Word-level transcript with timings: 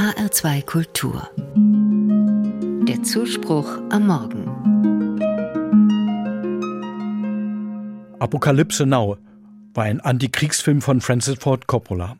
HR2 0.00 0.64
Kultur. 0.64 1.28
Der 2.88 3.02
Zuspruch 3.02 3.68
am 3.90 4.06
Morgen. 4.06 4.46
Apokalypse 8.18 8.86
Now 8.86 9.18
war 9.74 9.84
ein 9.84 10.00
Antikriegsfilm 10.00 10.80
von 10.80 11.02
Francis 11.02 11.36
Ford 11.38 11.66
Coppola. 11.66 12.16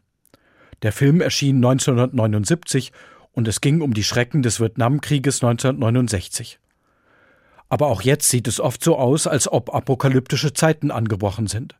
Der 0.82 0.92
Film 0.92 1.22
erschien 1.22 1.56
1979 1.56 2.92
und 3.32 3.48
es 3.48 3.62
ging 3.62 3.80
um 3.80 3.94
die 3.94 4.04
Schrecken 4.04 4.42
des 4.42 4.60
Vietnamkrieges 4.60 5.42
1969. 5.42 6.58
Aber 7.70 7.86
auch 7.86 8.02
jetzt 8.02 8.28
sieht 8.28 8.46
es 8.46 8.60
oft 8.60 8.84
so 8.84 8.98
aus, 8.98 9.26
als 9.26 9.50
ob 9.50 9.74
apokalyptische 9.74 10.52
Zeiten 10.52 10.90
angebrochen 10.90 11.46
sind. 11.46 11.76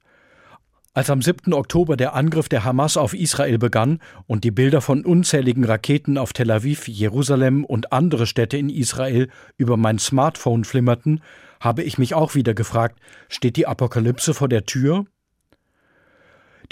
Als 0.93 1.09
am 1.09 1.23
7. 1.23 1.53
Oktober 1.53 1.97
der 1.97 2.15
Angriff 2.15 2.49
der 2.49 2.65
Hamas 2.65 2.97
auf 2.97 3.15
Israel 3.15 3.59
begann 3.59 4.01
und 4.27 4.43
die 4.43 4.51
Bilder 4.51 4.81
von 4.81 5.05
unzähligen 5.05 5.63
Raketen 5.63 6.19
auf 6.19 6.33
Tel 6.33 6.51
Aviv, 6.51 6.89
Jerusalem 6.89 7.65
und 7.65 7.93
andere 7.93 8.27
Städte 8.27 8.57
in 8.57 8.69
Israel 8.69 9.29
über 9.57 9.77
mein 9.77 10.01
Smartphone 10.01 10.65
flimmerten, 10.65 11.23
habe 11.61 11.85
ich 11.85 11.97
mich 11.97 12.15
auch 12.15 12.35
wieder 12.35 12.55
gefragt, 12.55 12.99
steht 13.29 13.55
die 13.55 13.69
Apokalypse 13.69 14.35
vor 14.35 14.49
der 14.49 14.67
Tür? 14.67 15.07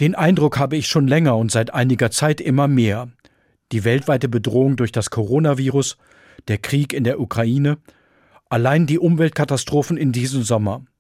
Den 0.00 0.16
Eindruck 0.16 0.58
habe 0.58 0.76
ich 0.76 0.88
schon 0.88 1.06
länger 1.06 1.36
und 1.36 1.52
seit 1.52 1.72
einiger 1.72 2.10
Zeit 2.10 2.40
immer 2.40 2.66
mehr. 2.66 3.12
Die 3.70 3.84
weltweite 3.84 4.28
Bedrohung 4.28 4.74
durch 4.74 4.90
das 4.90 5.10
Coronavirus, 5.10 5.96
der 6.48 6.58
Krieg 6.58 6.92
in 6.92 7.04
der 7.04 7.20
Ukraine, 7.20 7.78
allein 8.48 8.88
die 8.88 8.98
Umweltkatastrophen 8.98 9.96
in 9.96 10.10
diesem 10.10 10.42
Sommer– 10.42 10.82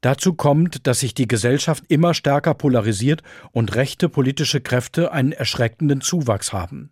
Dazu 0.00 0.34
kommt, 0.34 0.86
dass 0.86 1.00
sich 1.00 1.12
die 1.14 1.26
Gesellschaft 1.26 1.84
immer 1.88 2.14
stärker 2.14 2.54
polarisiert 2.54 3.22
und 3.50 3.74
rechte 3.74 4.08
politische 4.08 4.60
Kräfte 4.60 5.10
einen 5.12 5.32
erschreckenden 5.32 6.00
Zuwachs 6.00 6.52
haben. 6.52 6.90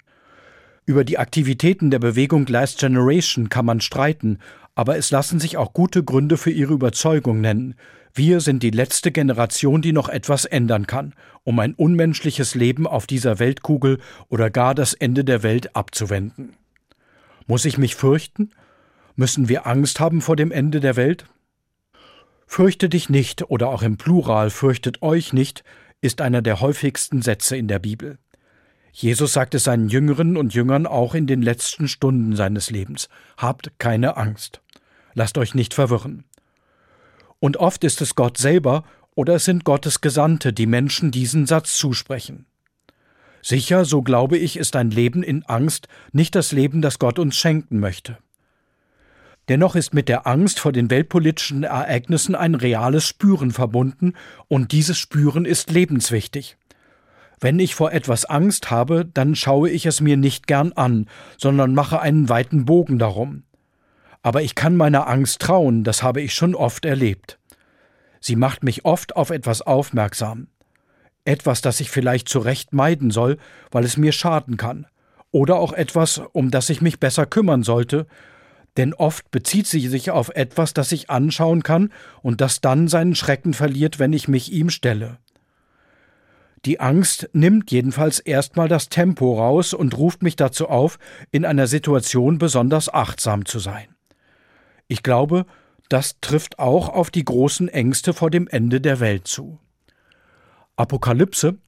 Über 0.86 1.04
die 1.04 1.18
Aktivitäten 1.18 1.90
der 1.90 2.00
Bewegung 2.00 2.46
Last 2.46 2.78
Generation 2.78 3.48
kann 3.48 3.64
man 3.64 3.80
streiten, 3.80 4.38
aber 4.74 4.96
es 4.96 5.10
lassen 5.10 5.40
sich 5.40 5.56
auch 5.56 5.72
gute 5.72 6.04
Gründe 6.04 6.36
für 6.36 6.50
ihre 6.50 6.74
Überzeugung 6.74 7.40
nennen. 7.40 7.74
Wir 8.12 8.40
sind 8.40 8.62
die 8.62 8.70
letzte 8.70 9.12
Generation, 9.12 9.82
die 9.82 9.92
noch 9.92 10.08
etwas 10.08 10.44
ändern 10.44 10.86
kann, 10.86 11.14
um 11.44 11.58
ein 11.60 11.74
unmenschliches 11.74 12.54
Leben 12.54 12.86
auf 12.86 13.06
dieser 13.06 13.38
Weltkugel 13.38 13.98
oder 14.28 14.50
gar 14.50 14.74
das 14.74 14.94
Ende 14.94 15.24
der 15.24 15.42
Welt 15.42 15.74
abzuwenden. 15.76 16.54
Muss 17.46 17.64
ich 17.64 17.78
mich 17.78 17.94
fürchten? 17.94 18.50
Müssen 19.14 19.48
wir 19.48 19.66
Angst 19.66 20.00
haben 20.00 20.20
vor 20.20 20.36
dem 20.36 20.50
Ende 20.50 20.80
der 20.80 20.96
Welt? 20.96 21.24
Fürchte 22.46 22.88
dich 22.88 23.08
nicht 23.08 23.50
oder 23.50 23.68
auch 23.68 23.82
im 23.82 23.96
Plural 23.96 24.50
fürchtet 24.50 25.02
euch 25.02 25.32
nicht 25.32 25.64
ist 26.00 26.20
einer 26.20 26.42
der 26.42 26.60
häufigsten 26.60 27.22
Sätze 27.22 27.56
in 27.56 27.68
der 27.68 27.78
Bibel. 27.78 28.18
Jesus 28.92 29.32
sagt 29.32 29.54
es 29.54 29.64
seinen 29.64 29.88
Jüngeren 29.88 30.36
und 30.36 30.54
Jüngern 30.54 30.86
auch 30.86 31.14
in 31.14 31.26
den 31.26 31.42
letzten 31.42 31.88
Stunden 31.88 32.36
seines 32.36 32.70
Lebens. 32.70 33.08
Habt 33.36 33.78
keine 33.78 34.16
Angst. 34.16 34.62
Lasst 35.14 35.36
euch 35.36 35.54
nicht 35.54 35.74
verwirren. 35.74 36.24
Und 37.40 37.58
oft 37.58 37.84
ist 37.84 38.00
es 38.00 38.14
Gott 38.14 38.38
selber 38.38 38.84
oder 39.14 39.34
es 39.34 39.44
sind 39.44 39.64
Gottes 39.64 40.00
Gesandte, 40.00 40.52
die 40.52 40.66
Menschen 40.66 41.10
diesen 41.10 41.46
Satz 41.46 41.74
zusprechen. 41.74 42.46
Sicher, 43.42 43.84
so 43.84 44.02
glaube 44.02 44.38
ich, 44.38 44.56
ist 44.56 44.76
ein 44.76 44.90
Leben 44.90 45.22
in 45.22 45.44
Angst 45.44 45.88
nicht 46.12 46.34
das 46.34 46.52
Leben, 46.52 46.82
das 46.82 46.98
Gott 46.98 47.18
uns 47.18 47.36
schenken 47.36 47.78
möchte. 47.80 48.18
Dennoch 49.48 49.76
ist 49.76 49.94
mit 49.94 50.08
der 50.08 50.26
Angst 50.26 50.58
vor 50.58 50.72
den 50.72 50.90
weltpolitischen 50.90 51.62
Ereignissen 51.62 52.34
ein 52.34 52.54
reales 52.54 53.06
Spüren 53.06 53.52
verbunden, 53.52 54.14
und 54.48 54.72
dieses 54.72 54.98
Spüren 54.98 55.44
ist 55.44 55.70
lebenswichtig. 55.70 56.56
Wenn 57.40 57.58
ich 57.58 57.74
vor 57.74 57.92
etwas 57.92 58.24
Angst 58.24 58.70
habe, 58.70 59.04
dann 59.04 59.34
schaue 59.34 59.70
ich 59.70 59.86
es 59.86 60.00
mir 60.00 60.16
nicht 60.16 60.46
gern 60.46 60.72
an, 60.72 61.06
sondern 61.36 61.74
mache 61.74 62.00
einen 62.00 62.28
weiten 62.28 62.64
Bogen 62.64 62.98
darum. 62.98 63.44
Aber 64.22 64.42
ich 64.42 64.54
kann 64.54 64.76
meiner 64.76 65.06
Angst 65.06 65.40
trauen, 65.40 65.84
das 65.84 66.02
habe 66.02 66.22
ich 66.22 66.34
schon 66.34 66.54
oft 66.54 66.84
erlebt. 66.84 67.38
Sie 68.20 68.34
macht 68.34 68.64
mich 68.64 68.84
oft 68.84 69.14
auf 69.14 69.30
etwas 69.30 69.62
aufmerksam. 69.62 70.48
Etwas, 71.24 71.60
das 71.60 71.78
ich 71.80 71.90
vielleicht 71.90 72.28
zu 72.28 72.40
Recht 72.40 72.72
meiden 72.72 73.10
soll, 73.10 73.36
weil 73.70 73.84
es 73.84 73.96
mir 73.96 74.12
schaden 74.12 74.56
kann. 74.56 74.86
Oder 75.30 75.56
auch 75.56 75.72
etwas, 75.72 76.20
um 76.32 76.50
das 76.50 76.70
ich 76.70 76.80
mich 76.80 76.98
besser 76.98 77.26
kümmern 77.26 77.62
sollte, 77.62 78.06
denn 78.76 78.94
oft 78.94 79.30
bezieht 79.30 79.66
sie 79.66 79.88
sich 79.88 80.10
auf 80.10 80.30
etwas, 80.30 80.74
das 80.74 80.92
ich 80.92 81.10
anschauen 81.10 81.62
kann 81.62 81.92
und 82.22 82.40
das 82.40 82.60
dann 82.60 82.88
seinen 82.88 83.14
Schrecken 83.14 83.54
verliert, 83.54 83.98
wenn 83.98 84.12
ich 84.12 84.28
mich 84.28 84.52
ihm 84.52 84.70
stelle. 84.70 85.18
Die 86.64 86.80
Angst 86.80 87.30
nimmt 87.32 87.70
jedenfalls 87.70 88.18
erstmal 88.18 88.68
das 88.68 88.88
Tempo 88.88 89.38
raus 89.38 89.72
und 89.72 89.96
ruft 89.96 90.22
mich 90.22 90.34
dazu 90.34 90.68
auf, 90.68 90.98
in 91.30 91.44
einer 91.44 91.68
Situation 91.68 92.38
besonders 92.38 92.92
achtsam 92.92 93.44
zu 93.44 93.58
sein. 93.60 93.86
Ich 94.88 95.02
glaube, 95.02 95.46
das 95.88 96.20
trifft 96.20 96.58
auch 96.58 96.88
auf 96.88 97.10
die 97.10 97.24
großen 97.24 97.68
Ängste 97.68 98.12
vor 98.12 98.30
dem 98.30 98.48
Ende 98.48 98.80
der 98.80 98.98
Welt 98.98 99.28
zu. 99.28 99.60
Apokalypse, 100.74 101.58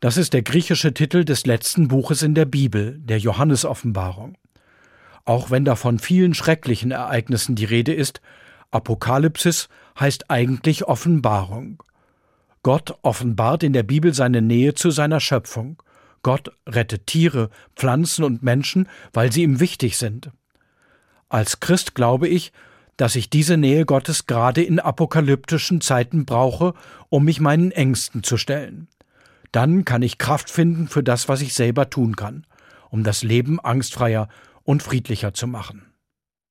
das 0.00 0.16
ist 0.16 0.32
der 0.32 0.42
griechische 0.42 0.94
Titel 0.94 1.24
des 1.24 1.46
letzten 1.46 1.88
Buches 1.88 2.22
in 2.22 2.34
der 2.34 2.46
Bibel, 2.46 2.98
der 2.98 3.18
Johannesoffenbarung. 3.18 4.36
Auch 5.24 5.50
wenn 5.50 5.64
da 5.64 5.76
von 5.76 5.98
vielen 5.98 6.34
schrecklichen 6.34 6.90
Ereignissen 6.90 7.54
die 7.54 7.64
Rede 7.64 7.92
ist, 7.92 8.20
Apokalypsis 8.70 9.68
heißt 9.98 10.30
eigentlich 10.30 10.84
Offenbarung. 10.84 11.82
Gott 12.62 12.96
offenbart 13.02 13.62
in 13.62 13.72
der 13.72 13.82
Bibel 13.82 14.14
seine 14.14 14.40
Nähe 14.40 14.74
zu 14.74 14.90
seiner 14.90 15.20
Schöpfung. 15.20 15.82
Gott 16.22 16.52
rettet 16.66 17.06
Tiere, 17.06 17.50
Pflanzen 17.76 18.24
und 18.24 18.42
Menschen, 18.42 18.88
weil 19.12 19.32
sie 19.32 19.42
ihm 19.42 19.60
wichtig 19.60 19.98
sind. 19.98 20.30
Als 21.28 21.60
Christ 21.60 21.94
glaube 21.94 22.28
ich, 22.28 22.52
dass 22.96 23.16
ich 23.16 23.30
diese 23.30 23.56
Nähe 23.56 23.84
Gottes 23.84 24.26
gerade 24.26 24.62
in 24.62 24.78
apokalyptischen 24.78 25.80
Zeiten 25.80 26.24
brauche, 26.24 26.74
um 27.08 27.24
mich 27.24 27.40
meinen 27.40 27.72
Ängsten 27.72 28.22
zu 28.22 28.36
stellen. 28.36 28.86
Dann 29.50 29.84
kann 29.84 30.02
ich 30.02 30.18
Kraft 30.18 30.50
finden 30.50 30.88
für 30.88 31.02
das, 31.02 31.28
was 31.28 31.40
ich 31.40 31.54
selber 31.54 31.90
tun 31.90 32.16
kann, 32.16 32.46
um 32.90 33.02
das 33.02 33.22
Leben 33.22 33.58
angstfreier 33.60 34.28
und 34.64 34.82
friedlicher 34.82 35.34
zu 35.34 35.46
machen. 35.46 35.91